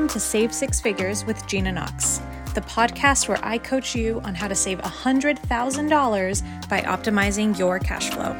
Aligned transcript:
Welcome 0.00 0.14
to 0.14 0.20
Save 0.20 0.54
Six 0.54 0.80
Figures 0.80 1.26
with 1.26 1.46
Gina 1.46 1.70
Knox, 1.72 2.22
the 2.54 2.62
podcast 2.62 3.28
where 3.28 3.38
I 3.44 3.58
coach 3.58 3.94
you 3.94 4.18
on 4.24 4.34
how 4.34 4.48
to 4.48 4.54
save 4.54 4.78
$100,000 4.78 6.68
by 6.70 6.80
optimizing 6.80 7.58
your 7.58 7.78
cash 7.78 8.08
flow. 8.08 8.32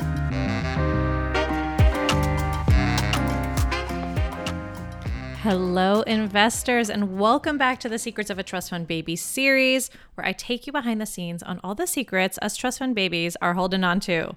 Hello, 5.42 6.00
investors, 6.00 6.88
and 6.88 7.18
welcome 7.18 7.59
back 7.59 7.79
to 7.80 7.90
the 7.90 7.98
Secrets 7.98 8.30
of 8.30 8.38
a 8.38 8.42
Trust 8.42 8.70
Fund 8.70 8.86
Baby 8.86 9.14
series, 9.14 9.90
where 10.14 10.27
I 10.27 10.32
take 10.32 10.66
you 10.66 10.72
behind 10.72 10.98
the 10.98 11.04
scenes 11.04 11.42
on 11.42 11.61
all 11.62 11.74
the 11.74 11.86
secrets 11.86 12.38
us 12.40 12.56
trust 12.56 12.79
fund 12.79 12.95
babies 12.95 13.36
are 13.42 13.52
holding 13.52 13.84
on 13.84 14.00
to. 14.00 14.34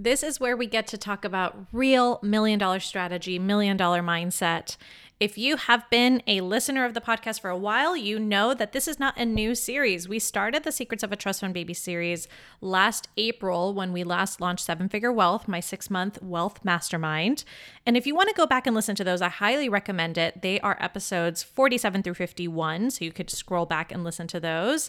This 0.00 0.22
is 0.22 0.38
where 0.38 0.56
we 0.56 0.66
get 0.66 0.86
to 0.88 0.96
talk 0.96 1.24
about 1.24 1.56
real 1.72 2.20
million 2.22 2.58
dollar 2.58 2.78
strategy, 2.78 3.36
million 3.38 3.76
dollar 3.76 4.00
mindset. 4.00 4.76
If 5.20 5.36
you 5.36 5.56
have 5.56 5.90
been 5.90 6.22
a 6.28 6.42
listener 6.42 6.84
of 6.84 6.94
the 6.94 7.00
podcast 7.00 7.40
for 7.40 7.50
a 7.50 7.56
while, 7.56 7.96
you 7.96 8.20
know 8.20 8.54
that 8.54 8.70
this 8.70 8.86
is 8.86 9.00
not 9.00 9.18
a 9.18 9.24
new 9.24 9.56
series. 9.56 10.08
We 10.08 10.20
started 10.20 10.62
the 10.62 10.70
Secrets 10.70 11.02
of 11.02 11.10
a 11.10 11.16
Trust 11.16 11.40
Fund 11.40 11.54
Baby 11.54 11.74
series 11.74 12.28
last 12.60 13.08
April 13.16 13.74
when 13.74 13.92
we 13.92 14.04
last 14.04 14.40
launched 14.40 14.64
Seven 14.64 14.88
Figure 14.88 15.12
Wealth, 15.12 15.48
my 15.48 15.58
six 15.58 15.90
month 15.90 16.22
wealth 16.22 16.64
mastermind. 16.64 17.42
And 17.84 17.96
if 17.96 18.06
you 18.06 18.14
want 18.14 18.28
to 18.28 18.34
go 18.36 18.46
back 18.46 18.64
and 18.64 18.76
listen 18.76 18.94
to 18.94 19.02
those, 19.02 19.20
I 19.20 19.28
highly 19.28 19.68
recommend 19.68 20.18
it. 20.18 20.40
They 20.40 20.60
are 20.60 20.78
episodes 20.80 21.42
47 21.42 22.04
through 22.04 22.14
51, 22.14 22.92
so 22.92 23.04
you 23.04 23.10
could 23.10 23.28
scroll 23.28 23.66
back 23.66 23.90
and 23.90 24.04
listen 24.04 24.28
to 24.28 24.38
those. 24.38 24.88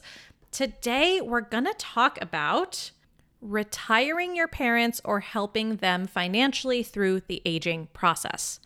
Today, 0.52 1.22
we're 1.22 1.42
going 1.42 1.66
to 1.66 1.74
talk 1.80 2.22
about 2.22 2.92
retiring 3.42 4.36
your 4.36 4.48
parents 4.48 5.02
or 5.04 5.22
helping 5.22 5.78
them 5.78 6.06
financially 6.06 6.84
through 6.84 7.22
the 7.22 7.42
aging 7.46 7.88
process. 7.94 8.60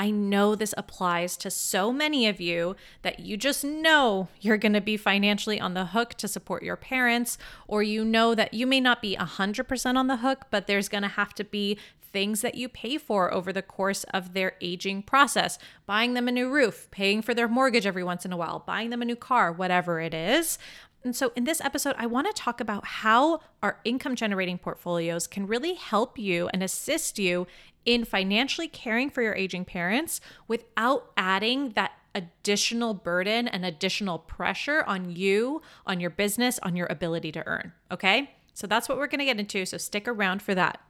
I 0.00 0.10
know 0.10 0.54
this 0.54 0.72
applies 0.78 1.36
to 1.36 1.50
so 1.50 1.92
many 1.92 2.26
of 2.26 2.40
you 2.40 2.74
that 3.02 3.20
you 3.20 3.36
just 3.36 3.62
know 3.62 4.28
you're 4.40 4.56
going 4.56 4.72
to 4.72 4.80
be 4.80 4.96
financially 4.96 5.60
on 5.60 5.74
the 5.74 5.84
hook 5.84 6.14
to 6.14 6.26
support 6.26 6.62
your 6.62 6.76
parents, 6.76 7.36
or 7.68 7.82
you 7.82 8.02
know 8.02 8.34
that 8.34 8.54
you 8.54 8.66
may 8.66 8.80
not 8.80 9.02
be 9.02 9.14
100% 9.14 9.96
on 9.96 10.06
the 10.06 10.16
hook, 10.16 10.46
but 10.50 10.66
there's 10.66 10.88
going 10.88 11.02
to 11.02 11.08
have 11.08 11.34
to 11.34 11.44
be 11.44 11.78
things 12.00 12.40
that 12.40 12.54
you 12.54 12.66
pay 12.66 12.96
for 12.96 13.32
over 13.32 13.52
the 13.52 13.60
course 13.60 14.04
of 14.04 14.32
their 14.32 14.54
aging 14.62 15.02
process 15.02 15.58
buying 15.84 16.14
them 16.14 16.28
a 16.28 16.32
new 16.32 16.50
roof, 16.50 16.88
paying 16.90 17.20
for 17.20 17.34
their 17.34 17.46
mortgage 17.46 17.86
every 17.86 18.02
once 18.02 18.24
in 18.24 18.32
a 18.32 18.36
while, 18.38 18.60
buying 18.60 18.88
them 18.88 19.02
a 19.02 19.04
new 19.04 19.16
car, 19.16 19.52
whatever 19.52 20.00
it 20.00 20.14
is. 20.14 20.58
And 21.02 21.16
so, 21.16 21.32
in 21.34 21.44
this 21.44 21.60
episode, 21.62 21.94
I 21.98 22.06
want 22.06 22.26
to 22.26 22.32
talk 22.32 22.60
about 22.60 22.84
how 22.84 23.40
our 23.62 23.80
income 23.84 24.16
generating 24.16 24.58
portfolios 24.58 25.26
can 25.26 25.46
really 25.46 25.74
help 25.74 26.18
you 26.18 26.48
and 26.52 26.62
assist 26.62 27.18
you 27.18 27.46
in 27.86 28.04
financially 28.04 28.68
caring 28.68 29.08
for 29.08 29.22
your 29.22 29.34
aging 29.34 29.64
parents 29.64 30.20
without 30.46 31.10
adding 31.16 31.70
that 31.70 31.92
additional 32.14 32.92
burden 32.92 33.48
and 33.48 33.64
additional 33.64 34.18
pressure 34.18 34.84
on 34.86 35.10
you, 35.10 35.62
on 35.86 36.00
your 36.00 36.10
business, 36.10 36.58
on 36.62 36.76
your 36.76 36.86
ability 36.90 37.32
to 37.32 37.46
earn. 37.46 37.72
Okay. 37.90 38.32
So, 38.52 38.66
that's 38.66 38.88
what 38.88 38.98
we're 38.98 39.06
going 39.06 39.20
to 39.20 39.24
get 39.24 39.40
into. 39.40 39.64
So, 39.64 39.78
stick 39.78 40.06
around 40.06 40.42
for 40.42 40.54
that. 40.54 40.80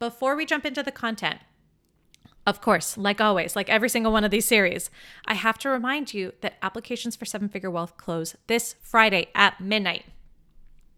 Before 0.00 0.34
we 0.34 0.44
jump 0.44 0.66
into 0.66 0.82
the 0.82 0.90
content, 0.90 1.38
of 2.46 2.60
course, 2.60 2.96
like 2.96 3.20
always, 3.20 3.54
like 3.54 3.68
every 3.68 3.88
single 3.88 4.12
one 4.12 4.24
of 4.24 4.30
these 4.30 4.44
series, 4.44 4.90
I 5.26 5.34
have 5.34 5.58
to 5.58 5.68
remind 5.68 6.12
you 6.12 6.32
that 6.40 6.58
applications 6.62 7.14
for 7.14 7.24
Seven 7.24 7.48
Figure 7.48 7.70
Wealth 7.70 7.96
close 7.96 8.36
this 8.48 8.74
Friday 8.82 9.28
at 9.34 9.60
midnight. 9.60 10.04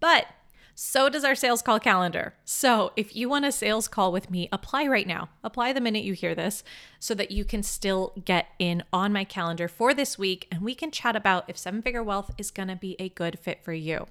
But 0.00 0.26
so 0.74 1.08
does 1.08 1.24
our 1.24 1.34
sales 1.34 1.62
call 1.62 1.78
calendar. 1.78 2.34
So 2.44 2.92
if 2.96 3.14
you 3.14 3.28
want 3.28 3.44
a 3.44 3.52
sales 3.52 3.88
call 3.88 4.10
with 4.10 4.30
me, 4.30 4.48
apply 4.50 4.86
right 4.86 5.06
now. 5.06 5.28
Apply 5.42 5.72
the 5.72 5.80
minute 5.80 6.04
you 6.04 6.14
hear 6.14 6.34
this 6.34 6.64
so 6.98 7.14
that 7.14 7.30
you 7.30 7.44
can 7.44 7.62
still 7.62 8.12
get 8.24 8.46
in 8.58 8.82
on 8.92 9.12
my 9.12 9.24
calendar 9.24 9.68
for 9.68 9.94
this 9.94 10.18
week 10.18 10.48
and 10.50 10.62
we 10.62 10.74
can 10.74 10.90
chat 10.90 11.16
about 11.16 11.48
if 11.48 11.56
Seven 11.56 11.82
Figure 11.82 12.02
Wealth 12.02 12.32
is 12.38 12.50
going 12.50 12.68
to 12.68 12.76
be 12.76 12.96
a 12.98 13.08
good 13.08 13.38
fit 13.38 13.62
for 13.62 13.72
you. 13.72 14.06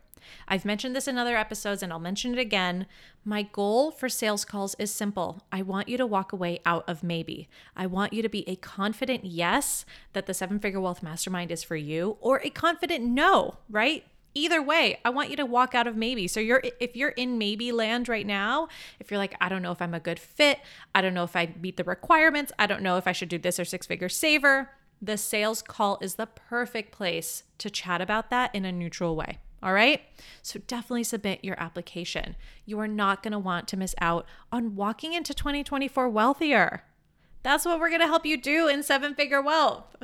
I've 0.48 0.66
mentioned 0.66 0.96
this 0.96 1.08
in 1.08 1.18
other 1.18 1.36
episodes 1.36 1.84
and 1.84 1.92
I'll 1.92 2.00
mention 2.00 2.34
it 2.34 2.40
again. 2.40 2.86
My 3.26 3.44
goal 3.44 3.92
for 3.92 4.10
sales 4.10 4.46
calls 4.46 4.76
is 4.80 4.92
simple. 4.92 5.44
I 5.52 5.62
want 5.62 5.90
you 5.90 5.98
to 5.98 6.06
walk 6.06 6.32
away 6.32 6.60
out 6.66 6.88
of 6.88 7.04
maybe. 7.04 7.50
I 7.76 7.88
want 7.88 8.14
you 8.14 8.22
to 8.22 8.30
be 8.30 8.48
a 8.48 8.56
confident 8.56 9.26
yes 9.26 9.86
that 10.14 10.26
the 10.26 10.34
seven 10.34 10.60
figure 10.60 10.80
wealth 10.80 11.04
mastermind 11.04 11.52
is 11.52 11.64
for 11.64 11.76
you 11.76 12.18
or 12.22 12.40
a 12.40 12.50
confident 12.50 13.04
no, 13.04 13.58
right? 13.70 14.06
Either 14.36 14.62
way, 14.62 15.00
I 15.06 15.10
want 15.10 15.30
you 15.30 15.36
to 15.38 15.46
walk 15.46 15.76
out 15.76 15.88
of 15.88 15.96
maybe. 15.96 16.28
So 16.28 16.40
you're 16.40 16.64
if 16.80 16.96
you're 16.96 17.10
in 17.10 17.38
maybe 17.38 17.72
land 17.72 18.10
right 18.10 18.26
now, 18.26 18.68
if 19.00 19.12
you're 19.12 19.18
like 19.18 19.36
I 19.40 19.50
don't 19.50 19.62
know 19.62 19.72
if 19.72 19.82
I'm 19.82 19.94
a 19.94 20.00
good 20.00 20.20
fit, 20.20 20.60
I 20.96 21.02
don't 21.02 21.14
know 21.14 21.24
if 21.24 21.36
I 21.36 21.54
meet 21.62 21.78
the 21.78 21.84
requirements, 21.84 22.52
I 22.58 22.66
don't 22.66 22.82
know 22.82 22.98
if 22.98 23.08
I 23.08 23.12
should 23.12 23.30
do 23.30 23.38
this 23.38 23.60
or 23.60 23.66
six 23.66 23.86
figure 23.86 24.10
saver, 24.10 24.72
the 25.02 25.18
sales 25.18 25.62
call 25.62 25.98
is 26.02 26.16
the 26.16 26.28
perfect 26.28 26.92
place 26.92 27.44
to 27.58 27.70
chat 27.70 28.02
about 28.02 28.30
that 28.30 28.54
in 28.56 28.66
a 28.66 28.72
neutral 28.72 29.16
way. 29.16 29.40
All 29.62 29.74
right. 29.74 30.02
So 30.42 30.60
definitely 30.68 31.06
submit 31.06 31.44
your 31.44 31.60
application. 31.60 32.36
You 32.66 32.80
are 32.80 32.88
not 32.88 33.24
going 33.24 33.32
to 33.32 33.40
want 33.40 33.68
to 33.70 33.78
miss 33.78 33.96
out 34.02 34.26
on 34.52 34.76
walking 34.76 35.14
into 35.14 35.34
2024 35.34 36.10
wealthier. 36.10 36.84
That's 37.44 37.66
what 37.66 37.80
we're 37.80 37.90
going 37.90 38.02
to 38.02 38.08
help 38.08 38.26
you 38.26 38.36
do 38.36 38.68
in 38.68 38.84
seven 38.84 39.16
figure 39.16 39.42
wealth. 39.42 39.96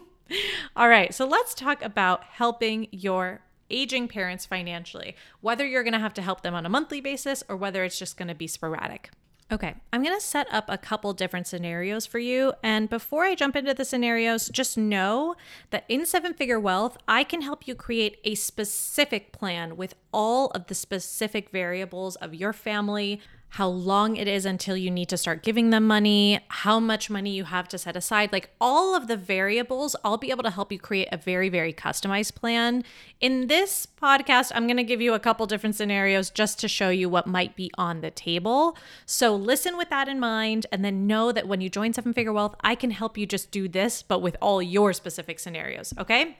All 0.76 0.88
right. 0.88 1.14
So 1.14 1.26
let's 1.26 1.54
talk 1.54 1.82
about 1.82 2.24
helping 2.24 2.88
your 2.90 3.40
aging 3.70 4.08
parents 4.08 4.46
financially, 4.46 5.16
whether 5.40 5.66
you're 5.66 5.82
going 5.82 5.92
to 5.92 5.98
have 5.98 6.14
to 6.14 6.22
help 6.22 6.42
them 6.42 6.54
on 6.54 6.66
a 6.66 6.68
monthly 6.68 7.00
basis 7.00 7.42
or 7.48 7.56
whether 7.56 7.84
it's 7.84 7.98
just 7.98 8.16
going 8.16 8.28
to 8.28 8.34
be 8.34 8.46
sporadic. 8.46 9.10
Okay, 9.50 9.74
I'm 9.94 10.02
going 10.02 10.14
to 10.14 10.24
set 10.24 10.46
up 10.52 10.66
a 10.68 10.76
couple 10.76 11.14
different 11.14 11.46
scenarios 11.46 12.04
for 12.04 12.18
you. 12.18 12.52
And 12.62 12.90
before 12.90 13.24
I 13.24 13.34
jump 13.34 13.56
into 13.56 13.72
the 13.72 13.84
scenarios, 13.84 14.50
just 14.50 14.76
know 14.76 15.36
that 15.70 15.86
in 15.88 16.04
Seven 16.04 16.34
Figure 16.34 16.60
Wealth, 16.60 16.98
I 17.08 17.24
can 17.24 17.40
help 17.40 17.66
you 17.66 17.74
create 17.74 18.18
a 18.24 18.34
specific 18.34 19.32
plan 19.32 19.78
with 19.78 19.94
all 20.12 20.48
of 20.48 20.66
the 20.66 20.74
specific 20.74 21.48
variables 21.48 22.16
of 22.16 22.34
your 22.34 22.52
family, 22.52 23.22
how 23.50 23.66
long 23.68 24.16
it 24.16 24.28
is 24.28 24.44
until 24.44 24.76
you 24.76 24.90
need 24.90 25.08
to 25.08 25.16
start 25.16 25.42
giving 25.42 25.70
them 25.70 25.86
money, 25.86 26.38
how 26.48 26.78
much 26.78 27.08
money 27.08 27.30
you 27.30 27.44
have 27.44 27.66
to 27.68 27.78
set 27.78 27.96
aside, 27.96 28.32
like 28.32 28.50
all 28.60 28.94
of 28.94 29.08
the 29.08 29.16
variables, 29.16 29.96
I'll 30.04 30.18
be 30.18 30.30
able 30.30 30.42
to 30.42 30.50
help 30.50 30.70
you 30.70 30.78
create 30.78 31.08
a 31.10 31.16
very, 31.16 31.48
very 31.48 31.72
customized 31.72 32.34
plan. 32.34 32.84
In 33.20 33.46
this 33.46 33.86
podcast, 33.86 34.52
I'm 34.54 34.66
going 34.66 34.76
to 34.76 34.84
give 34.84 35.00
you 35.00 35.14
a 35.14 35.18
couple 35.18 35.46
different 35.46 35.76
scenarios 35.76 36.30
just 36.30 36.60
to 36.60 36.68
show 36.68 36.90
you 36.90 37.08
what 37.08 37.26
might 37.26 37.56
be 37.56 37.70
on 37.78 38.00
the 38.00 38.10
table. 38.10 38.76
So 39.06 39.34
listen 39.34 39.76
with 39.76 39.88
that 39.90 40.08
in 40.08 40.20
mind, 40.20 40.66
and 40.70 40.84
then 40.84 41.06
know 41.06 41.32
that 41.32 41.48
when 41.48 41.60
you 41.60 41.68
join 41.68 41.92
Seven 41.92 42.12
Figure 42.12 42.32
Wealth, 42.32 42.54
I 42.60 42.74
can 42.74 42.90
help 42.90 43.16
you 43.16 43.26
just 43.26 43.50
do 43.50 43.66
this, 43.66 44.02
but 44.02 44.20
with 44.20 44.36
all 44.42 44.60
your 44.60 44.92
specific 44.92 45.38
scenarios. 45.38 45.94
Okay. 45.98 46.36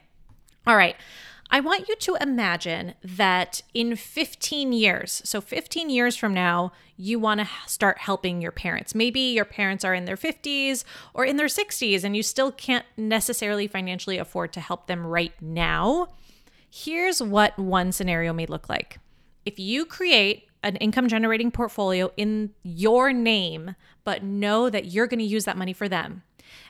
All 0.67 0.75
right. 0.75 0.95
I 1.51 1.61
want 1.61 1.89
you 1.89 1.95
to 1.95 2.15
imagine 2.21 2.93
that 3.03 3.63
in 3.73 3.95
15 3.95 4.71
years, 4.71 5.23
so 5.25 5.41
15 5.41 5.89
years 5.89 6.15
from 6.15 6.31
now, 6.31 6.71
you 6.95 7.17
want 7.17 7.39
to 7.39 7.47
start 7.65 7.97
helping 7.97 8.39
your 8.39 8.51
parents. 8.51 8.93
Maybe 8.93 9.19
your 9.19 9.45
parents 9.45 9.83
are 9.83 9.95
in 9.95 10.05
their 10.05 10.15
50s 10.15 10.83
or 11.15 11.25
in 11.25 11.37
their 11.37 11.47
60s 11.47 12.03
and 12.03 12.15
you 12.15 12.21
still 12.21 12.51
can't 12.51 12.85
necessarily 12.97 13.65
financially 13.65 14.19
afford 14.19 14.53
to 14.53 14.59
help 14.59 14.85
them 14.85 15.07
right 15.07 15.33
now. 15.41 16.09
Here's 16.69 17.19
what 17.19 17.57
one 17.57 17.91
scenario 17.91 18.31
may 18.31 18.45
look 18.45 18.69
like. 18.69 18.99
If 19.43 19.57
you 19.57 19.85
create 19.85 20.49
an 20.61 20.75
income 20.75 21.07
generating 21.07 21.49
portfolio 21.49 22.11
in 22.15 22.51
your 22.61 23.11
name, 23.11 23.75
but 24.03 24.23
know 24.23 24.69
that 24.69 24.85
you're 24.85 25.07
going 25.07 25.19
to 25.19 25.25
use 25.25 25.45
that 25.45 25.57
money 25.57 25.73
for 25.73 25.89
them, 25.89 26.21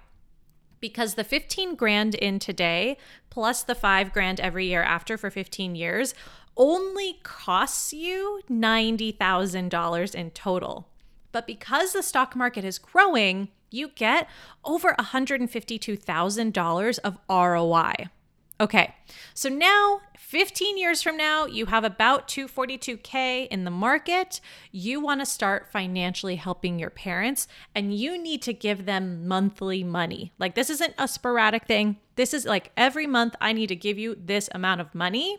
because 0.80 1.12
the 1.12 1.22
15 1.22 1.74
grand 1.74 2.14
in 2.14 2.38
today 2.38 2.96
plus 3.28 3.62
the 3.62 3.74
5 3.74 4.10
grand 4.10 4.40
every 4.40 4.68
year 4.68 4.82
after 4.82 5.18
for 5.18 5.28
15 5.28 5.74
years 5.74 6.14
only 6.56 7.18
costs 7.22 7.92
you 7.92 8.40
$90,000 8.50 10.14
in 10.14 10.30
total. 10.30 10.88
But 11.30 11.46
because 11.46 11.92
the 11.92 12.02
stock 12.02 12.34
market 12.34 12.64
is 12.64 12.78
growing, 12.78 13.48
you 13.72 13.88
get 13.88 14.28
over 14.64 14.94
$152,000 14.98 16.98
of 17.04 17.18
ROI. 17.28 18.08
Okay, 18.60 18.94
so 19.34 19.48
now 19.48 20.00
15 20.16 20.78
years 20.78 21.02
from 21.02 21.16
now, 21.16 21.46
you 21.46 21.66
have 21.66 21.82
about 21.82 22.28
242K 22.28 23.48
in 23.48 23.64
the 23.64 23.70
market. 23.70 24.40
You 24.70 25.00
want 25.00 25.20
to 25.20 25.26
start 25.26 25.72
financially 25.72 26.36
helping 26.36 26.78
your 26.78 26.90
parents, 26.90 27.48
and 27.74 27.92
you 27.92 28.16
need 28.16 28.40
to 28.42 28.52
give 28.52 28.86
them 28.86 29.26
monthly 29.26 29.82
money. 29.82 30.32
Like, 30.38 30.54
this 30.54 30.70
isn't 30.70 30.94
a 30.96 31.08
sporadic 31.08 31.66
thing. 31.66 31.96
This 32.14 32.32
is 32.32 32.44
like 32.44 32.70
every 32.76 33.06
month, 33.06 33.34
I 33.40 33.52
need 33.52 33.66
to 33.66 33.76
give 33.76 33.98
you 33.98 34.14
this 34.14 34.48
amount 34.54 34.80
of 34.80 34.94
money. 34.94 35.38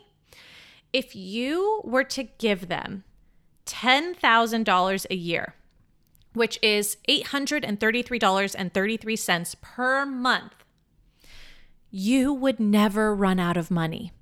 If 0.92 1.16
you 1.16 1.80
were 1.82 2.04
to 2.04 2.24
give 2.24 2.68
them 2.68 3.04
$10,000 3.66 5.06
a 5.10 5.14
year, 5.14 5.54
which 6.34 6.58
is 6.62 6.98
$833.33 7.08 9.60
per 9.60 10.04
month, 10.04 10.52
you 11.90 12.32
would 12.32 12.60
never 12.60 13.14
run 13.14 13.40
out 13.40 13.56
of 13.56 13.70
money. 13.70 14.12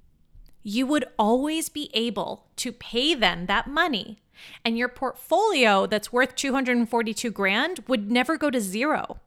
You 0.63 0.87
would 0.87 1.05
always 1.19 1.69
be 1.69 1.91
able 1.95 2.47
to 2.57 2.71
pay 2.71 3.15
them 3.15 3.47
that 3.47 3.67
money. 3.67 4.21
And 4.65 4.79
your 4.79 4.89
portfolio 4.89 5.87
that's 5.87 6.13
worth 6.13 6.37
242 6.37 7.31
grand 7.31 7.81
would 7.89 8.11
never 8.11 8.37
go 8.37 8.51
to 8.51 8.61
zero. 8.61 9.21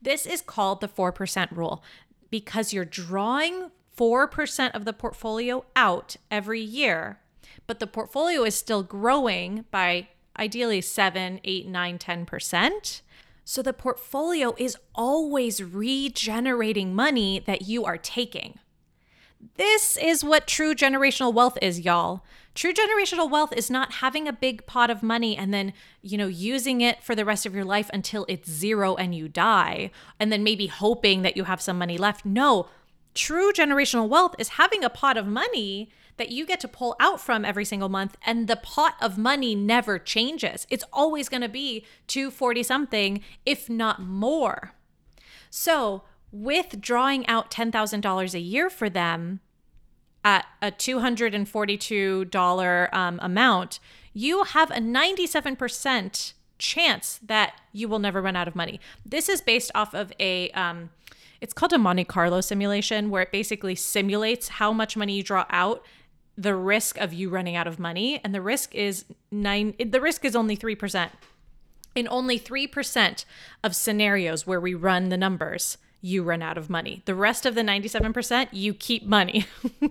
This 0.00 0.26
is 0.26 0.40
called 0.40 0.80
the 0.80 0.88
4% 0.88 1.56
rule 1.56 1.82
because 2.30 2.72
you're 2.72 2.84
drawing 2.84 3.70
4% 3.96 4.74
of 4.74 4.84
the 4.84 4.92
portfolio 4.92 5.64
out 5.74 6.16
every 6.30 6.60
year, 6.60 7.18
but 7.66 7.80
the 7.80 7.86
portfolio 7.86 8.44
is 8.44 8.54
still 8.54 8.82
growing 8.82 9.64
by 9.70 10.08
ideally 10.38 10.80
7, 10.80 11.40
8, 11.42 11.66
9, 11.66 11.98
10%. 11.98 13.00
So 13.44 13.62
the 13.62 13.72
portfolio 13.72 14.54
is 14.58 14.76
always 14.94 15.62
regenerating 15.62 16.94
money 16.94 17.42
that 17.46 17.62
you 17.62 17.84
are 17.84 17.96
taking. 17.96 18.58
This 19.56 19.96
is 19.96 20.24
what 20.24 20.46
true 20.46 20.74
generational 20.74 21.32
wealth 21.32 21.56
is, 21.62 21.80
y'all. 21.80 22.24
True 22.54 22.72
generational 22.72 23.30
wealth 23.30 23.52
is 23.56 23.70
not 23.70 23.94
having 23.94 24.26
a 24.26 24.32
big 24.32 24.66
pot 24.66 24.90
of 24.90 25.02
money 25.02 25.36
and 25.36 25.54
then, 25.54 25.72
you 26.02 26.18
know, 26.18 26.26
using 26.26 26.80
it 26.80 27.02
for 27.04 27.14
the 27.14 27.24
rest 27.24 27.46
of 27.46 27.54
your 27.54 27.64
life 27.64 27.88
until 27.94 28.26
it's 28.28 28.50
zero 28.50 28.96
and 28.96 29.14
you 29.14 29.28
die, 29.28 29.90
and 30.18 30.32
then 30.32 30.42
maybe 30.42 30.66
hoping 30.66 31.22
that 31.22 31.36
you 31.36 31.44
have 31.44 31.60
some 31.60 31.78
money 31.78 31.96
left. 31.96 32.26
No, 32.26 32.68
true 33.14 33.52
generational 33.52 34.08
wealth 34.08 34.34
is 34.38 34.50
having 34.50 34.82
a 34.82 34.90
pot 34.90 35.16
of 35.16 35.26
money 35.26 35.88
that 36.18 36.30
you 36.30 36.44
get 36.44 36.60
to 36.60 36.68
pull 36.68 36.94
out 37.00 37.20
from 37.20 37.44
every 37.44 37.64
single 37.64 37.88
month 37.88 38.16
and 38.24 38.46
the 38.46 38.56
pot 38.56 38.94
of 39.00 39.16
money 39.16 39.54
never 39.54 39.98
changes. 39.98 40.66
It's 40.68 40.84
always 40.92 41.28
going 41.28 41.40
to 41.40 41.48
be 41.48 41.84
240 42.08 42.62
something 42.62 43.22
if 43.46 43.70
not 43.70 44.02
more. 44.02 44.72
So, 45.50 46.02
with 46.30 46.80
drawing 46.80 47.26
out 47.26 47.50
$10,000 47.50 48.34
a 48.34 48.38
year 48.38 48.68
for 48.68 48.90
them 48.90 49.40
at 50.22 50.44
a 50.60 50.70
$242 50.70 52.94
um, 52.94 53.18
amount, 53.22 53.80
you 54.12 54.44
have 54.44 54.70
a 54.70 54.74
97% 54.74 56.34
chance 56.58 57.20
that 57.24 57.54
you 57.72 57.88
will 57.88 57.98
never 57.98 58.20
run 58.20 58.36
out 58.36 58.48
of 58.48 58.56
money. 58.56 58.80
This 59.06 59.28
is 59.28 59.40
based 59.40 59.70
off 59.74 59.94
of 59.94 60.12
a 60.20 60.50
um, 60.50 60.90
it's 61.40 61.54
called 61.54 61.72
a 61.72 61.78
Monte 61.78 62.04
Carlo 62.04 62.40
simulation 62.40 63.10
where 63.10 63.22
it 63.22 63.30
basically 63.30 63.76
simulates 63.76 64.48
how 64.48 64.72
much 64.72 64.96
money 64.96 65.14
you 65.14 65.22
draw 65.22 65.46
out 65.50 65.84
the 66.38 66.54
risk 66.54 66.96
of 66.98 67.12
you 67.12 67.28
running 67.28 67.56
out 67.56 67.66
of 67.66 67.80
money 67.80 68.20
and 68.22 68.32
the 68.32 68.40
risk 68.40 68.72
is 68.74 69.04
9 69.32 69.74
the 69.90 70.00
risk 70.00 70.24
is 70.24 70.36
only 70.36 70.56
3%. 70.56 71.10
In 71.94 72.06
only 72.08 72.38
3% 72.38 73.24
of 73.64 73.74
scenarios 73.74 74.46
where 74.46 74.60
we 74.60 74.72
run 74.72 75.08
the 75.08 75.16
numbers, 75.16 75.78
you 76.00 76.22
run 76.22 76.42
out 76.42 76.56
of 76.56 76.70
money. 76.70 77.02
The 77.06 77.14
rest 77.16 77.44
of 77.44 77.56
the 77.56 77.62
97%, 77.62 78.48
you 78.52 78.72
keep 78.72 79.04
money. 79.04 79.46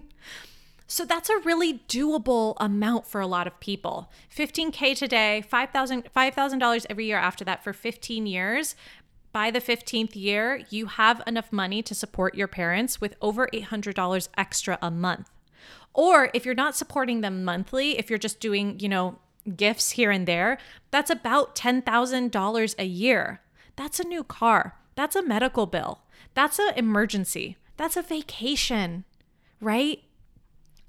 so 0.87 1.03
that's 1.03 1.29
a 1.29 1.39
really 1.39 1.79
doable 1.89 2.55
amount 2.61 3.07
for 3.07 3.19
a 3.19 3.27
lot 3.27 3.45
of 3.45 3.59
people. 3.59 4.09
15k 4.33 4.95
today, 4.95 5.43
$5,000 5.51 6.09
$5,000 6.09 6.85
every 6.89 7.05
year 7.07 7.17
after 7.17 7.43
that 7.43 7.61
for 7.61 7.73
15 7.73 8.25
years. 8.25 8.75
By 9.33 9.51
the 9.51 9.59
15th 9.59 10.15
year, 10.15 10.63
you 10.69 10.85
have 10.85 11.21
enough 11.27 11.51
money 11.51 11.83
to 11.83 11.93
support 11.93 12.35
your 12.35 12.47
parents 12.47 13.01
with 13.01 13.15
over 13.21 13.49
$800 13.53 14.29
extra 14.37 14.79
a 14.81 14.89
month. 14.89 15.29
Or 15.97 16.29
if 16.35 16.45
you're 16.45 16.53
not 16.53 16.75
supporting 16.75 17.21
them 17.21 17.43
monthly, 17.43 17.97
if 17.97 18.09
you're 18.09 18.19
just 18.19 18.39
doing, 18.39 18.79
you 18.79 18.87
know, 18.87 19.17
gifts 19.55 19.91
here 19.91 20.11
and 20.11 20.27
there, 20.27 20.59
that's 20.91 21.09
about 21.09 21.55
$10,000 21.55 22.75
a 22.77 22.85
year. 22.85 23.41
That's 23.75 23.99
a 23.99 24.07
new 24.07 24.23
car. 24.23 24.75
That's 24.95 25.15
a 25.15 25.23
medical 25.23 25.65
bill. 25.65 26.01
That's 26.35 26.59
an 26.59 26.73
emergency. 26.75 27.57
That's 27.77 27.97
a 27.97 28.03
vacation, 28.03 29.05
right? 29.59 30.03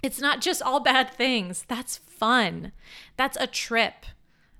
It's 0.02 0.20
not 0.20 0.42
just 0.42 0.62
all 0.62 0.80
bad 0.80 1.10
things. 1.10 1.64
That's 1.68 1.96
fun. 1.96 2.72
That's 3.16 3.38
a 3.40 3.46
trip. 3.46 4.04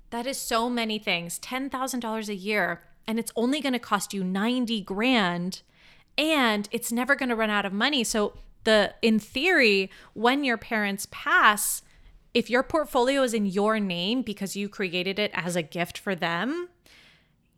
That 0.09 0.25
is 0.25 0.37
so 0.37 0.67
many 0.67 0.97
things. 0.97 1.39
$10,000 1.39 2.27
a 2.27 2.35
year 2.35 2.81
and 3.07 3.19
it's 3.19 3.31
only 3.35 3.61
going 3.61 3.73
to 3.73 3.79
cost 3.79 4.15
you 4.15 4.23
90 4.23 4.81
grand 4.81 5.61
and 6.17 6.67
it's 6.71 6.91
never 6.91 7.15
going 7.15 7.29
to 7.29 7.35
run 7.35 7.49
out 7.51 7.65
of 7.65 7.73
money. 7.73 8.03
So 8.03 8.33
the 8.63 8.93
in 9.01 9.19
theory, 9.19 9.89
when 10.13 10.43
your 10.43 10.57
parents 10.57 11.07
pass, 11.11 11.81
if 12.33 12.49
your 12.49 12.63
portfolio 12.63 13.23
is 13.23 13.33
in 13.33 13.45
your 13.45 13.79
name 13.79 14.21
because 14.21 14.55
you 14.55 14.69
created 14.69 15.17
it 15.19 15.31
as 15.33 15.55
a 15.55 15.61
gift 15.61 15.97
for 15.97 16.15
them, 16.15 16.69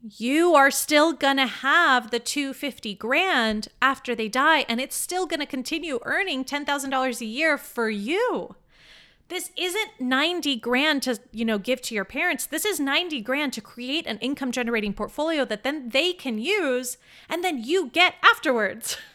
you 0.03 0.55
are 0.55 0.71
still 0.71 1.13
going 1.13 1.37
to 1.37 1.45
have 1.45 2.09
the 2.09 2.19
250 2.19 2.95
grand 2.95 3.67
after 3.81 4.15
they 4.15 4.27
die 4.27 4.65
and 4.67 4.81
it's 4.81 4.95
still 4.95 5.25
going 5.25 5.39
to 5.39 5.45
continue 5.45 5.99
earning 6.03 6.43
$10,000 6.43 7.21
a 7.21 7.25
year 7.25 7.57
for 7.57 7.89
you. 7.89 8.55
This 9.27 9.51
isn't 9.55 10.01
90 10.01 10.57
grand 10.57 11.03
to, 11.03 11.17
you 11.31 11.45
know, 11.45 11.57
give 11.57 11.81
to 11.83 11.95
your 11.95 12.03
parents. 12.03 12.45
This 12.45 12.65
is 12.65 12.79
90 12.81 13.21
grand 13.21 13.53
to 13.53 13.61
create 13.61 14.05
an 14.05 14.17
income 14.17 14.51
generating 14.51 14.93
portfolio 14.93 15.45
that 15.45 15.63
then 15.63 15.89
they 15.89 16.11
can 16.11 16.37
use 16.37 16.97
and 17.29 17.43
then 17.43 17.63
you 17.63 17.87
get 17.87 18.15
afterwards. 18.23 18.97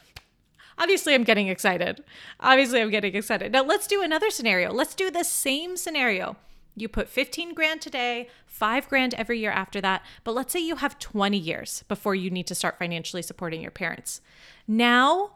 Obviously, 0.78 1.14
I'm 1.14 1.24
getting 1.24 1.48
excited. 1.48 2.04
Obviously, 2.40 2.80
I'm 2.80 2.90
getting 2.90 3.14
excited. 3.14 3.52
Now, 3.52 3.64
let's 3.64 3.86
do 3.86 4.02
another 4.02 4.30
scenario. 4.30 4.72
Let's 4.72 4.94
do 4.94 5.10
the 5.10 5.24
same 5.24 5.76
scenario. 5.76 6.36
You 6.74 6.88
put 6.88 7.08
15 7.08 7.54
grand 7.54 7.80
today, 7.80 8.28
5 8.46 8.88
grand 8.88 9.14
every 9.14 9.38
year 9.38 9.50
after 9.50 9.80
that, 9.80 10.04
but 10.24 10.34
let's 10.34 10.52
say 10.52 10.60
you 10.60 10.76
have 10.76 10.98
20 10.98 11.38
years 11.38 11.84
before 11.88 12.14
you 12.14 12.28
need 12.28 12.46
to 12.48 12.54
start 12.54 12.78
financially 12.78 13.22
supporting 13.22 13.62
your 13.62 13.70
parents. 13.70 14.20
Now, 14.68 15.30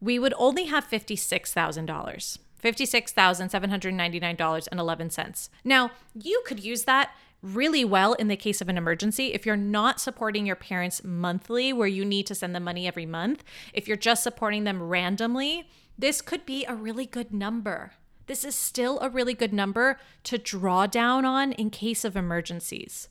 we 0.01 0.19
would 0.19 0.33
only 0.37 0.65
have 0.65 0.89
$56,000. 0.89 2.39
$56,799.11. 2.61 5.49
Now, 5.63 5.91
you 6.13 6.43
could 6.45 6.61
use 6.63 6.83
that 6.83 7.15
really 7.41 7.83
well 7.85 8.13
in 8.13 8.27
the 8.27 8.35
case 8.35 8.61
of 8.61 8.69
an 8.69 8.77
emergency. 8.77 9.33
If 9.33 9.47
you're 9.47 9.57
not 9.57 9.99
supporting 9.99 10.45
your 10.45 10.55
parents 10.55 11.03
monthly, 11.03 11.73
where 11.73 11.87
you 11.87 12.05
need 12.05 12.27
to 12.27 12.35
send 12.35 12.53
them 12.53 12.63
money 12.63 12.87
every 12.87 13.07
month, 13.07 13.43
if 13.73 13.87
you're 13.87 13.97
just 13.97 14.21
supporting 14.21 14.63
them 14.63 14.83
randomly, 14.83 15.67
this 15.97 16.21
could 16.21 16.45
be 16.45 16.65
a 16.65 16.75
really 16.75 17.07
good 17.07 17.33
number. 17.33 17.93
This 18.31 18.45
is 18.45 18.55
still 18.55 18.97
a 19.01 19.09
really 19.09 19.33
good 19.33 19.51
number 19.51 19.99
to 20.23 20.37
draw 20.37 20.87
down 20.87 21.25
on 21.25 21.51
in 21.51 21.69
case 21.69 22.05
of 22.05 22.15
emergencies. 22.15 23.09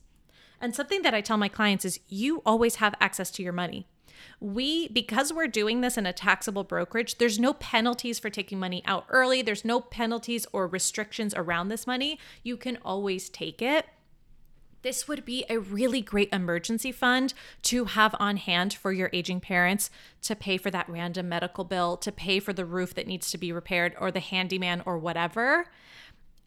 And 0.62 0.74
something 0.74 1.02
that 1.02 1.12
I 1.12 1.20
tell 1.20 1.36
my 1.36 1.48
clients 1.48 1.84
is 1.84 2.00
you 2.08 2.40
always 2.46 2.76
have 2.76 2.94
access 3.02 3.30
to 3.32 3.42
your 3.42 3.52
money. 3.52 3.86
We, 4.40 4.88
because 4.88 5.30
we're 5.30 5.46
doing 5.46 5.82
this 5.82 5.98
in 5.98 6.06
a 6.06 6.14
taxable 6.14 6.64
brokerage, 6.64 7.18
there's 7.18 7.38
no 7.38 7.52
penalties 7.52 8.18
for 8.18 8.30
taking 8.30 8.58
money 8.58 8.82
out 8.86 9.04
early. 9.10 9.42
There's 9.42 9.62
no 9.62 9.82
penalties 9.82 10.46
or 10.54 10.66
restrictions 10.66 11.34
around 11.34 11.68
this 11.68 11.86
money. 11.86 12.18
You 12.42 12.56
can 12.56 12.78
always 12.82 13.28
take 13.28 13.60
it. 13.60 13.84
This 14.82 15.06
would 15.06 15.24
be 15.24 15.44
a 15.48 15.58
really 15.58 16.00
great 16.00 16.32
emergency 16.32 16.92
fund 16.92 17.34
to 17.62 17.84
have 17.84 18.14
on 18.18 18.38
hand 18.38 18.72
for 18.72 18.92
your 18.92 19.10
aging 19.12 19.40
parents 19.40 19.90
to 20.22 20.34
pay 20.34 20.56
for 20.56 20.70
that 20.70 20.88
random 20.88 21.28
medical 21.28 21.64
bill, 21.64 21.96
to 21.98 22.10
pay 22.10 22.40
for 22.40 22.52
the 22.52 22.64
roof 22.64 22.94
that 22.94 23.06
needs 23.06 23.30
to 23.30 23.38
be 23.38 23.52
repaired, 23.52 23.94
or 24.00 24.10
the 24.10 24.20
handyman, 24.20 24.82
or 24.86 24.98
whatever. 24.98 25.66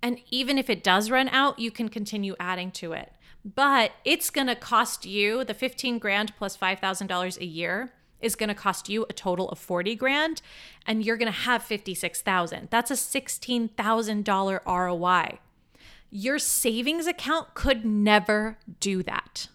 And 0.02 0.20
even 0.32 0.58
if 0.58 0.70
it 0.70 0.84
does 0.84 1.12
run 1.12 1.30
out, 1.30 1.60
you 1.60 1.72
can 1.72 1.90
continue 1.90 2.36
adding 2.40 2.72
to 2.72 2.94
it. 2.94 3.14
But 3.46 3.92
it's 4.04 4.30
going 4.30 4.48
to 4.48 4.56
cost 4.56 5.06
you 5.06 5.44
the 5.44 5.54
15 5.54 6.00
grand 6.00 6.34
plus 6.38 6.58
$5,000 6.58 7.38
a 7.38 7.46
year 7.46 7.94
is 8.20 8.36
going 8.36 8.48
to 8.48 8.56
cost 8.56 8.90
you 8.90 9.06
a 9.10 9.14
total 9.14 9.50
of 9.50 9.60
40 9.60 9.96
grand 9.96 10.42
and 10.88 11.06
you're 11.06 11.18
going 11.18 11.32
to 11.32 11.40
have 11.40 11.62
56,000. 11.62 12.70
That's 12.72 12.90
a 12.90 12.96
$16,000 12.96 14.60
ROI. 14.66 15.40
Your 16.16 16.38
savings 16.38 17.08
account 17.08 17.56
could 17.56 17.84
never 17.84 18.60
do 18.80 19.02
that. 19.02 19.48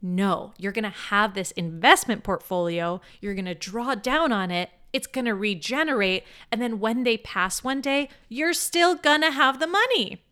No, 0.00 0.54
you're 0.56 0.72
gonna 0.72 0.88
have 0.88 1.34
this 1.34 1.50
investment 1.50 2.24
portfolio, 2.24 3.02
you're 3.20 3.34
gonna 3.34 3.54
draw 3.54 3.94
down 3.94 4.32
on 4.32 4.50
it, 4.50 4.70
it's 4.96 5.06
going 5.06 5.26
to 5.26 5.34
regenerate. 5.34 6.24
And 6.50 6.62
then 6.62 6.80
when 6.80 7.04
they 7.04 7.18
pass 7.18 7.62
one 7.62 7.82
day, 7.82 8.08
you're 8.30 8.54
still 8.54 8.94
going 8.94 9.20
to 9.20 9.30
have 9.30 9.60
the 9.60 9.66
money. 9.66 10.22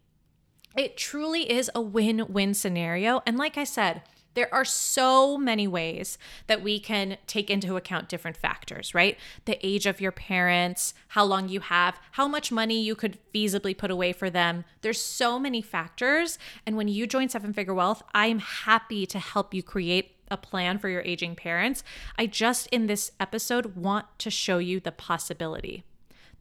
It 0.74 0.96
truly 0.96 1.50
is 1.50 1.70
a 1.74 1.82
win 1.82 2.24
win 2.30 2.54
scenario. 2.54 3.22
And 3.26 3.36
like 3.36 3.58
I 3.58 3.64
said, 3.64 4.02
there 4.32 4.52
are 4.52 4.64
so 4.64 5.36
many 5.36 5.68
ways 5.68 6.16
that 6.46 6.62
we 6.62 6.80
can 6.80 7.18
take 7.26 7.50
into 7.50 7.76
account 7.76 8.08
different 8.08 8.38
factors, 8.38 8.94
right? 8.94 9.18
The 9.44 9.64
age 9.64 9.86
of 9.86 10.00
your 10.00 10.12
parents, 10.12 10.94
how 11.08 11.24
long 11.24 11.48
you 11.48 11.60
have, 11.60 12.00
how 12.12 12.26
much 12.26 12.50
money 12.50 12.80
you 12.80 12.96
could 12.96 13.18
feasibly 13.32 13.76
put 13.76 13.90
away 13.90 14.12
for 14.12 14.30
them. 14.30 14.64
There's 14.80 15.00
so 15.00 15.38
many 15.38 15.60
factors. 15.60 16.38
And 16.66 16.76
when 16.76 16.88
you 16.88 17.06
join 17.06 17.28
Seven 17.28 17.52
Figure 17.52 17.74
Wealth, 17.74 18.02
I 18.14 18.26
am 18.26 18.40
happy 18.40 19.06
to 19.06 19.18
help 19.18 19.52
you 19.52 19.62
create 19.62 20.13
a 20.30 20.36
plan 20.36 20.78
for 20.78 20.88
your 20.88 21.02
aging 21.02 21.36
parents. 21.36 21.82
I 22.18 22.26
just 22.26 22.66
in 22.68 22.86
this 22.86 23.12
episode 23.20 23.76
want 23.76 24.06
to 24.18 24.30
show 24.30 24.58
you 24.58 24.80
the 24.80 24.92
possibility. 24.92 25.84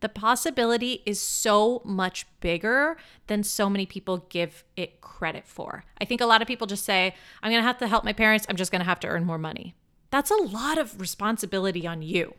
The 0.03 0.09
possibility 0.09 1.01
is 1.05 1.21
so 1.21 1.81
much 1.85 2.25
bigger 2.41 2.97
than 3.27 3.41
so 3.41 3.69
many 3.69 3.85
people 3.85 4.25
give 4.29 4.65
it 4.75 4.99
credit 4.99 5.47
for. 5.47 5.85
I 6.01 6.03
think 6.03 6.19
a 6.19 6.25
lot 6.25 6.41
of 6.41 6.47
people 6.47 6.67
just 6.67 6.83
say, 6.83 7.15
I'm 7.41 7.51
going 7.51 7.61
to 7.61 7.67
have 7.67 7.77
to 7.77 7.87
help 7.87 8.03
my 8.03 8.11
parents. 8.11 8.45
I'm 8.49 8.57
just 8.57 8.69
going 8.69 8.81
to 8.81 8.85
have 8.85 8.99
to 8.99 9.07
earn 9.07 9.23
more 9.23 9.37
money. 9.37 9.75
That's 10.11 10.29
a 10.29 10.35
lot 10.35 10.77
of 10.77 10.99
responsibility 10.99 11.87
on 11.87 12.01
you. 12.01 12.35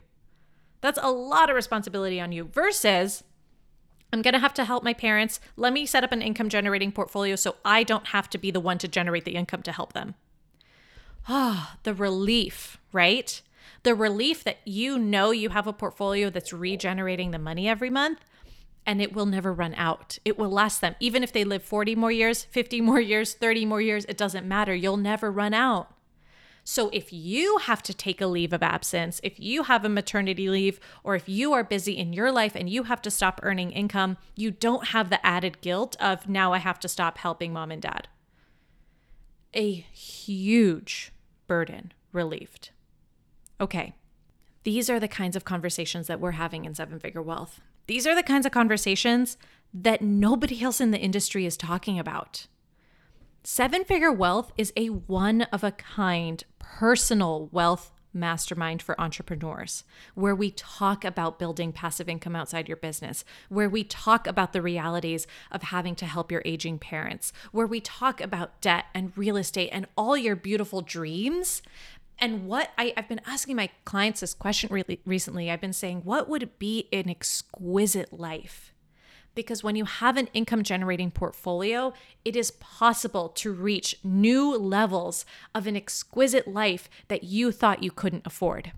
That's 0.83 0.99
a 1.01 1.09
lot 1.09 1.49
of 1.49 1.57
responsibility 1.57 2.21
on 2.21 2.33
you 2.33 2.45
versus 2.45 3.25
I'm 4.13 4.21
going 4.21 4.35
to 4.35 4.41
have 4.41 4.55
to 4.55 4.67
help 4.67 4.85
my 4.85 4.93
parents. 4.93 5.41
Let 5.57 5.73
me 5.73 5.87
set 5.87 6.05
up 6.05 6.13
an 6.13 6.21
income 6.21 6.51
generating 6.51 6.93
portfolio 6.93 7.35
so 7.35 7.57
I 7.65 7.83
don't 7.83 8.09
have 8.09 8.29
to 8.31 8.39
be 8.39 8.51
the 8.51 8.61
one 8.61 8.77
to 8.77 8.89
generate 8.89 9.25
the 9.25 9.37
income 9.37 9.63
to 9.63 9.73
help 9.73 9.95
them 9.95 10.17
ah, 11.29 11.77
the 11.83 11.95
relief, 11.95 12.79
right? 12.93 13.41
The 13.83 13.95
relief 13.95 14.45
that 14.45 14.59
you 14.65 14.99
know 14.99 15.31
you 15.31 15.51
have 15.51 15.67
a 15.67 15.73
portfolio 15.73 16.31
that's 16.31 16.53
regenerating 16.53 17.31
the 17.31 17.39
money 17.39 17.69
every 17.69 17.91
month 17.91 18.21
and 18.87 19.01
it 19.01 19.15
will 19.15 19.27
never 19.27 19.53
run 19.53 19.75
out. 19.75 20.19
It 20.25 20.39
will 20.39 20.51
last 20.51 20.81
them. 20.81 20.95
Even 21.01 21.23
if 21.23 21.33
they 21.33 21.45
live 21.45 21.63
40 21.63 21.95
more 21.95 22.13
years, 22.13 22.45
50 22.45 22.81
more 22.81 23.01
years, 23.01 23.35
30 23.35 23.65
more 23.65 23.81
years, 23.81 24.05
it 24.07 24.17
doesn't 24.17 24.47
matter. 24.47 24.75
You'll 24.75 24.97
never 24.97 25.31
run 25.31 25.55
out. 25.55 25.91
So 26.67 26.89
if 26.95 27.13
you 27.13 27.59
have 27.59 27.83
to 27.83 27.93
take 27.93 28.23
a 28.23 28.27
leave 28.27 28.55
of 28.55 28.63
absence, 28.63 29.21
if 29.23 29.39
you 29.39 29.65
have 29.65 29.85
a 29.85 29.89
maternity 29.91 30.49
leave, 30.49 30.81
or 31.03 31.15
if 31.15 31.29
you 31.29 31.53
are 31.53 31.63
busy 31.63 31.93
in 31.93 32.15
your 32.15 32.33
life 32.33 32.55
and 32.55 32.71
you 32.71 32.85
have 32.85 33.03
to 33.03 33.11
stop 33.11 33.41
earning 33.43 33.71
income, 33.71 34.17
you 34.35 34.51
don't 34.51 34.89
have 34.89 35.11
the 35.11 35.25
added 35.25 35.61
guilt 35.61 35.95
of 36.01 36.27
now 36.27 36.55
I 36.55 36.59
have 36.59 36.81
to 36.81 36.89
stop 36.89 37.19
helping 37.19 37.53
mom 37.53 37.71
and 37.71 37.83
dad. 37.83 38.09
A 39.53 39.73
huge 39.73 41.13
burden 41.47 41.93
relieved. 42.13 42.71
Okay, 43.61 43.95
these 44.65 44.89
are 44.89 44.99
the 44.99 45.09
kinds 45.09 45.37
of 45.37 45.45
conversations 45.45 46.07
that 46.07 46.21
we're 46.21 46.33
having 46.33 46.65
in 46.65 46.75
seven 46.75 46.99
figure 46.99 47.23
wealth. 47.23 47.61
These 47.87 48.07
are 48.07 48.15
the 48.15 48.23
kinds 48.23 48.47
of 48.47 48.53
conversations 48.53 49.37
that 49.73 50.03
nobody 50.03 50.63
else 50.63 50.81
in 50.81 50.91
the 50.91 50.99
industry 50.99 51.45
is 51.45 51.57
talking 51.57 51.99
about. 51.99 52.47
Seven 53.43 53.85
figure 53.85 54.13
wealth 54.13 54.53
is 54.57 54.73
a 54.77 54.87
one 54.89 55.43
of 55.43 55.63
a 55.63 55.73
kind 55.73 56.43
personal 56.59 57.49
wealth 57.53 57.93
mastermind 58.15 58.83
for 58.83 59.01
entrepreneurs, 59.01 59.85
where 60.15 60.35
we 60.35 60.51
talk 60.51 61.05
about 61.05 61.39
building 61.39 61.73
passive 61.73 62.09
income 62.09 62.37
outside 62.37 62.69
your 62.69 62.77
business, 62.77 63.25
where 63.49 63.69
we 63.69 63.85
talk 63.85 64.27
about 64.27 64.53
the 64.53 64.63
realities 64.63 65.27
of 65.51 65.63
having 65.65 65.95
to 65.97 66.07
help 66.07 66.31
your 66.31 66.43
aging 66.45 66.79
parents, 66.79 67.33
where 67.53 67.67
we 67.67 67.81
talk 67.81 68.21
about 68.21 68.61
debt 68.61 68.87
and 68.95 69.17
real 69.17 69.37
estate 69.37 69.71
and 69.73 69.87
all 69.97 70.17
your 70.17 70.37
beautiful 70.37 70.81
dreams. 70.81 71.63
And 72.19 72.47
what 72.47 72.71
I, 72.79 72.93
have 72.97 73.09
been 73.09 73.21
asking 73.27 73.57
my 73.57 73.71
clients 73.85 74.21
this 74.21 74.35
question 74.35 74.69
really 74.73 75.01
recently, 75.05 75.51
I've 75.51 75.61
been 75.61 75.73
saying, 75.73 76.03
what 76.05 76.29
would 76.29 76.59
be 76.59 76.89
an 76.93 77.09
exquisite 77.09 78.13
life? 78.13 78.74
Because 79.35 79.65
when 79.65 79.75
you 79.77 79.85
have 79.85 80.17
an 80.17 80.29
income 80.33 80.63
generating 80.63 81.11
portfolio, 81.11 81.93
it 82.25 82.37
is 82.37 82.53
possible 82.53 83.29
to 83.31 83.53
reach 83.53 83.97
new 84.05 84.57
levels 84.57 85.27
of 85.55 85.67
an 85.67 85.77
exquisite 85.77 86.47
life 86.47 86.89
that 87.09 87.25
you 87.25 87.51
thought 87.51 87.83
you 87.83 87.91
couldn't 87.91 88.27
afford. 88.27 88.73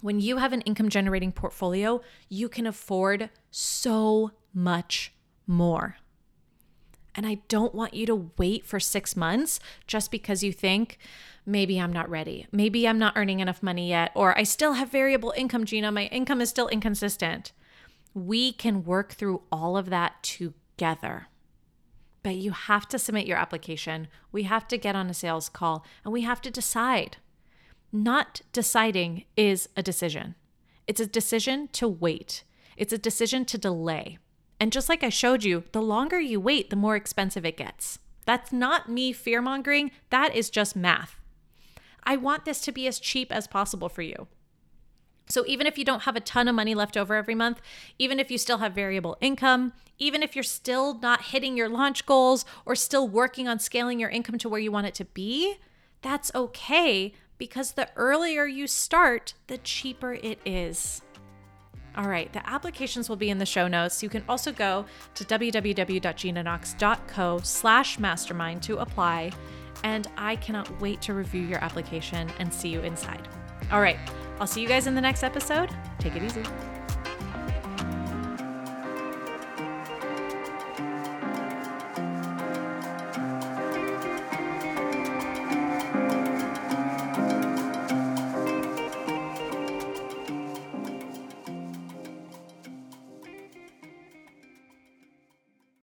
When 0.00 0.20
you 0.20 0.38
have 0.38 0.52
an 0.52 0.62
income 0.62 0.88
generating 0.88 1.32
portfolio, 1.32 2.00
you 2.28 2.48
can 2.48 2.66
afford 2.66 3.30
so 3.50 4.30
much 4.54 5.12
more. 5.46 5.96
And 7.14 7.26
I 7.26 7.38
don't 7.48 7.74
want 7.74 7.94
you 7.94 8.04
to 8.06 8.30
wait 8.36 8.66
for 8.66 8.78
six 8.78 9.16
months 9.16 9.58
just 9.86 10.10
because 10.10 10.42
you 10.42 10.52
think, 10.52 10.98
maybe 11.46 11.80
I'm 11.80 11.92
not 11.92 12.10
ready. 12.10 12.46
Maybe 12.52 12.86
I'm 12.86 12.98
not 12.98 13.14
earning 13.16 13.40
enough 13.40 13.62
money 13.62 13.88
yet, 13.88 14.12
or 14.14 14.36
I 14.36 14.42
still 14.42 14.74
have 14.74 14.90
variable 14.90 15.32
income, 15.34 15.64
Gina. 15.64 15.90
My 15.90 16.06
income 16.06 16.42
is 16.42 16.50
still 16.50 16.68
inconsistent. 16.68 17.52
We 18.16 18.50
can 18.50 18.82
work 18.82 19.12
through 19.12 19.42
all 19.52 19.76
of 19.76 19.90
that 19.90 20.22
together. 20.22 21.28
But 22.22 22.36
you 22.36 22.52
have 22.52 22.88
to 22.88 22.98
submit 22.98 23.26
your 23.26 23.36
application. 23.36 24.08
We 24.32 24.44
have 24.44 24.66
to 24.68 24.78
get 24.78 24.96
on 24.96 25.10
a 25.10 25.14
sales 25.14 25.50
call 25.50 25.84
and 26.02 26.14
we 26.14 26.22
have 26.22 26.40
to 26.40 26.50
decide. 26.50 27.18
Not 27.92 28.40
deciding 28.54 29.26
is 29.36 29.68
a 29.76 29.82
decision, 29.82 30.34
it's 30.86 31.00
a 31.00 31.06
decision 31.06 31.68
to 31.72 31.86
wait, 31.86 32.42
it's 32.78 32.92
a 32.92 32.98
decision 32.98 33.44
to 33.44 33.58
delay. 33.58 34.16
And 34.58 34.72
just 34.72 34.88
like 34.88 35.04
I 35.04 35.10
showed 35.10 35.44
you, 35.44 35.64
the 35.72 35.82
longer 35.82 36.18
you 36.18 36.40
wait, 36.40 36.70
the 36.70 36.76
more 36.76 36.96
expensive 36.96 37.44
it 37.44 37.58
gets. 37.58 37.98
That's 38.24 38.50
not 38.50 38.88
me 38.88 39.12
fear 39.12 39.42
mongering, 39.42 39.90
that 40.08 40.34
is 40.34 40.48
just 40.48 40.74
math. 40.74 41.20
I 42.02 42.16
want 42.16 42.46
this 42.46 42.62
to 42.62 42.72
be 42.72 42.86
as 42.86 42.98
cheap 42.98 43.30
as 43.30 43.46
possible 43.46 43.90
for 43.90 44.00
you. 44.00 44.26
So, 45.28 45.44
even 45.46 45.66
if 45.66 45.76
you 45.76 45.84
don't 45.84 46.02
have 46.02 46.16
a 46.16 46.20
ton 46.20 46.48
of 46.48 46.54
money 46.54 46.74
left 46.74 46.96
over 46.96 47.14
every 47.14 47.34
month, 47.34 47.60
even 47.98 48.20
if 48.20 48.30
you 48.30 48.38
still 48.38 48.58
have 48.58 48.72
variable 48.72 49.16
income, 49.20 49.72
even 49.98 50.22
if 50.22 50.36
you're 50.36 50.42
still 50.42 50.98
not 50.98 51.26
hitting 51.26 51.56
your 51.56 51.68
launch 51.68 52.06
goals 52.06 52.44
or 52.64 52.76
still 52.76 53.08
working 53.08 53.48
on 53.48 53.58
scaling 53.58 53.98
your 53.98 54.10
income 54.10 54.38
to 54.38 54.48
where 54.48 54.60
you 54.60 54.70
want 54.70 54.86
it 54.86 54.94
to 54.94 55.04
be, 55.04 55.56
that's 56.02 56.30
okay 56.34 57.12
because 57.38 57.72
the 57.72 57.88
earlier 57.96 58.46
you 58.46 58.66
start, 58.66 59.34
the 59.46 59.58
cheaper 59.58 60.14
it 60.14 60.38
is. 60.44 61.02
All 61.96 62.08
right, 62.08 62.32
the 62.32 62.48
applications 62.48 63.08
will 63.08 63.16
be 63.16 63.30
in 63.30 63.38
the 63.38 63.46
show 63.46 63.66
notes. 63.68 64.02
You 64.02 64.10
can 64.10 64.24
also 64.28 64.52
go 64.52 64.84
to 65.14 65.24
www.ginaknox.co 65.24 67.40
slash 67.42 67.98
mastermind 67.98 68.62
to 68.64 68.76
apply. 68.78 69.32
And 69.82 70.06
I 70.16 70.36
cannot 70.36 70.80
wait 70.80 71.02
to 71.02 71.12
review 71.14 71.42
your 71.42 71.62
application 71.64 72.30
and 72.38 72.52
see 72.52 72.68
you 72.68 72.80
inside. 72.80 73.26
All 73.72 73.80
right, 73.80 73.98
I'll 74.38 74.46
see 74.46 74.60
you 74.60 74.68
guys 74.68 74.86
in 74.86 74.94
the 74.94 75.00
next 75.00 75.22
episode. 75.22 75.70
Take 75.98 76.16
it 76.16 76.22
easy. 76.22 76.42